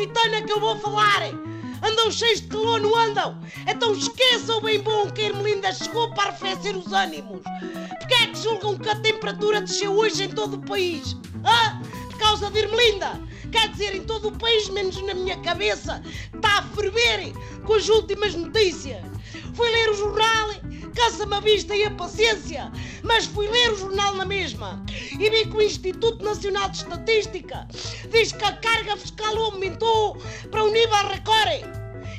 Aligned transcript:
Aquitana 0.00 0.40
que 0.42 0.52
eu 0.52 0.58
vou 0.58 0.78
falar. 0.78 1.22
Andam 1.82 2.10
cheios 2.10 2.40
de 2.40 2.48
calor, 2.48 2.80
não 2.80 2.96
andam? 2.96 3.38
Então 3.66 3.92
esqueçam 3.92 4.60
bem 4.62 4.80
bom 4.80 5.10
que 5.10 5.20
a 5.20 5.24
Ermelinda 5.26 5.72
chegou 5.72 6.12
para 6.14 6.30
arrefecer 6.30 6.76
os 6.76 6.92
ânimos. 6.92 7.42
Porquê 7.98 8.14
é 8.14 8.26
que 8.28 8.38
julgam 8.42 8.78
que 8.78 8.88
a 8.88 8.96
temperatura 8.96 9.60
desceu 9.60 9.92
hoje 9.92 10.24
em 10.24 10.28
todo 10.30 10.54
o 10.54 10.66
país? 10.66 11.16
Hã? 11.44 11.80
Por 12.08 12.18
causa 12.18 12.50
de 12.50 12.60
Ermelinda? 12.60 13.20
Quer 13.52 13.68
dizer, 13.68 13.94
em 13.94 14.04
todo 14.04 14.28
o 14.28 14.38
país, 14.38 14.68
menos 14.70 15.00
na 15.02 15.12
minha 15.12 15.36
cabeça, 15.40 16.02
está 16.34 16.58
a 16.58 16.62
ferver 16.62 17.32
com 17.66 17.74
as 17.74 17.88
últimas 17.88 18.34
notícias. 18.34 19.04
Fui 19.54 19.68
ler 19.68 19.90
o 19.90 19.94
jornal, 19.94 20.50
cansa-me 20.94 21.34
a 21.34 21.40
vista 21.40 21.76
e 21.76 21.84
a 21.84 21.90
paciência, 21.90 22.72
mas 23.10 23.26
fui 23.26 23.48
ler 23.48 23.72
o 23.72 23.76
jornal 23.76 24.14
na 24.14 24.24
mesma 24.24 24.80
e 25.18 25.28
vi 25.28 25.44
que 25.44 25.56
o 25.56 25.60
Instituto 25.60 26.24
Nacional 26.24 26.68
de 26.68 26.76
Estatística 26.76 27.66
diz 28.08 28.30
que 28.30 28.44
a 28.44 28.52
carga 28.52 28.96
fiscal 28.96 29.36
aumentou 29.36 30.16
para 30.48 30.62
um 30.62 30.70
nível 30.70 31.08
recorde. 31.08 31.64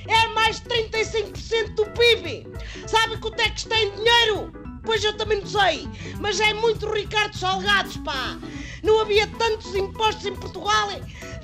É 0.10 0.28
mais 0.34 0.60
de 0.60 0.68
35% 0.68 1.76
do 1.76 1.86
PIB. 1.92 2.46
Sabe 2.88 3.18
quanto 3.22 3.40
é 3.40 3.50
que 3.50 3.60
está 3.60 3.80
em 3.80 3.90
dinheiro? 3.96 4.71
Pois 4.92 5.06
eu 5.06 5.16
também 5.16 5.40
não 5.40 5.48
sei, 5.48 5.88
mas 6.20 6.38
é 6.42 6.54
muito 6.54 6.92
Ricardo 6.92 7.38
Salgados, 7.38 7.96
pá. 8.00 8.38
Não 8.84 9.00
havia 9.00 9.26
tantos 9.26 9.74
impostos 9.74 10.26
em 10.26 10.36
Portugal 10.36 10.90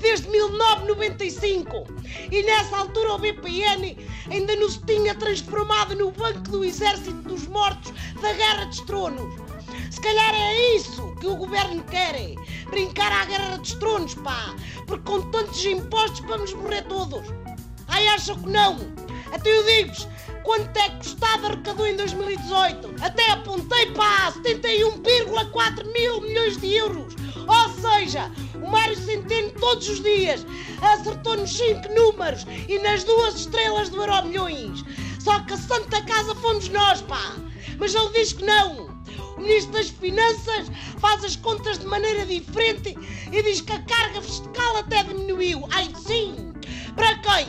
desde 0.01 0.27
1995. 0.27 1.85
E 2.29 2.43
nessa 2.43 2.75
altura 2.75 3.13
o 3.13 3.17
BPN 3.17 3.97
ainda 4.29 4.53
não 4.57 4.69
se 4.69 4.81
tinha 4.81 5.15
transformado 5.15 5.95
no 5.95 6.11
Banco 6.11 6.41
do 6.41 6.65
Exército 6.65 7.21
dos 7.21 7.47
Mortos 7.47 7.93
da 8.21 8.33
Guerra 8.33 8.65
dos 8.65 8.81
Tronos. 8.81 9.33
Se 9.91 10.01
calhar 10.01 10.35
é 10.35 10.75
isso 10.75 11.15
que 11.15 11.27
o 11.27 11.37
governo 11.37 11.81
quer, 11.85 12.15
é 12.15 12.35
brincar 12.69 13.13
à 13.13 13.23
Guerra 13.23 13.59
dos 13.59 13.75
Tronos, 13.75 14.13
pá, 14.15 14.53
porque 14.85 15.09
com 15.09 15.21
tantos 15.31 15.63
impostos 15.63 16.19
vamos 16.27 16.51
morrer 16.51 16.81
todos. 16.81 17.25
Ai, 17.87 18.09
acham 18.09 18.37
que 18.39 18.49
não? 18.49 18.77
Até 19.31 19.57
eu 19.57 19.63
digo-vos, 19.63 20.05
quanto 20.47 20.77
é 20.77 20.89
que 20.91 21.07
Estado 21.07 21.47
arrecadou 21.47 21.85
em 21.85 21.97
2018? 21.97 22.95
Até 23.01 23.31
apontei 23.31 23.87
para 23.87 24.31
71,4 24.31 25.91
mil 25.91 26.21
milhões 26.21 26.55
de 26.55 26.73
euros. 26.73 27.13
Ou 27.35 27.69
seja, 27.81 28.31
o 28.55 28.71
Mário 28.71 28.95
Centeno 28.95 29.51
todos 29.59 29.89
os 29.89 30.01
dias 30.01 30.45
acertou 30.81 31.35
nos 31.35 31.51
5 31.51 31.93
números 31.93 32.47
e 32.69 32.79
nas 32.79 33.03
duas 33.03 33.35
estrelas 33.35 33.89
do 33.89 33.97
Euro 33.97 34.25
Milhões. 34.25 34.85
Só 35.19 35.37
que 35.41 35.51
a 35.51 35.57
Santa 35.57 36.01
Casa 36.03 36.33
fomos 36.35 36.69
nós, 36.69 37.01
pá. 37.01 37.35
Mas 37.77 37.93
ele 37.93 38.09
diz 38.13 38.31
que 38.31 38.45
não. 38.45 38.87
O 39.35 39.41
Ministro 39.41 39.73
das 39.73 39.89
Finanças 39.89 40.71
faz 40.99 41.25
as 41.25 41.35
contas 41.35 41.77
de 41.77 41.85
maneira 41.85 42.25
diferente 42.25 42.97
e 43.33 43.43
diz 43.43 43.59
que 43.59 43.73
a 43.73 43.81
carga 43.81 44.21
fiscal 44.21 44.77
até 44.77 45.03
diminuiu. 45.03 45.67
Ai 45.71 45.91
sim! 45.93 46.53
Para 46.95 47.17
quem? 47.17 47.47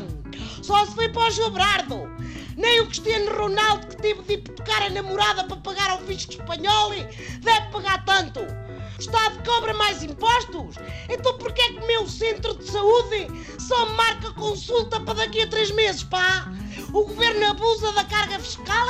Só 0.62 0.84
se 0.84 0.96
foi 0.96 1.08
para 1.08 1.28
o 1.28 1.30
Gilbrardo. 1.30 2.17
Nem 2.58 2.80
o 2.80 2.86
Cristiano 2.86 3.30
Ronaldo, 3.36 3.86
que 3.86 3.96
teve 3.98 4.20
de 4.22 4.32
hipotecar 4.32 4.82
a 4.82 4.90
namorada 4.90 5.44
para 5.44 5.56
pagar 5.58 5.90
ao 5.90 5.98
fisco 5.98 6.32
espanhol, 6.32 6.90
deve 6.90 7.66
pagar 7.70 8.04
tanto. 8.04 8.40
O 8.40 9.00
Estado 9.00 9.44
cobra 9.44 9.72
mais 9.74 10.02
impostos? 10.02 10.74
Então 11.08 11.38
porquê 11.38 11.62
é 11.62 11.72
que 11.74 11.78
o 11.78 11.86
meu 11.86 12.08
centro 12.08 12.58
de 12.58 12.68
saúde 12.68 13.28
só 13.60 13.86
marca 13.90 14.32
consulta 14.32 14.98
para 14.98 15.14
daqui 15.14 15.42
a 15.42 15.46
três 15.46 15.70
meses, 15.70 16.02
pá? 16.02 16.52
O 16.88 17.04
governo 17.04 17.46
abusa 17.46 17.92
da 17.92 18.02
carga 18.02 18.40
fiscal? 18.40 18.88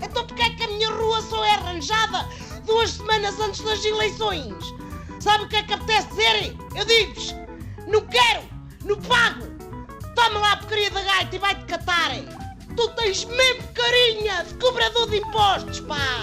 Então 0.00 0.24
porquê 0.24 0.42
é 0.44 0.50
que 0.50 0.62
a 0.62 0.68
minha 0.68 0.90
rua 0.90 1.20
só 1.22 1.44
é 1.44 1.54
arranjada 1.54 2.28
duas 2.64 2.90
semanas 2.90 3.40
antes 3.40 3.60
das 3.62 3.84
eleições? 3.84 4.54
Sabe 5.18 5.44
o 5.44 5.48
que 5.48 5.56
é 5.56 5.64
que 5.64 5.74
apetece 5.74 6.10
dizer? 6.10 6.56
Eu 6.76 6.84
digo-vos, 6.84 7.34
não 7.88 8.02
quero, 8.02 8.42
não 8.84 9.00
pago. 9.00 9.46
Toma 10.14 10.38
lá 10.38 10.52
a 10.52 10.56
porcaria 10.58 10.92
da 10.92 11.02
gaita 11.02 11.34
e 11.34 11.38
vai-te 11.40 11.64
catar. 11.64 12.39
Tu 12.80 12.88
tens 12.92 13.26
mesmo 13.26 13.62
carinha 13.74 14.42
de 14.42 14.54
cobrador 14.54 15.06
de 15.10 15.18
impostos, 15.18 15.80
pá! 15.80 16.19